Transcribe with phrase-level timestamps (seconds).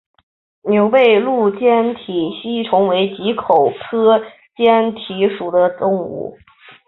[0.63, 4.17] 牛背鹭坚体吸虫为棘口科
[4.57, 6.35] 坚体属的动物。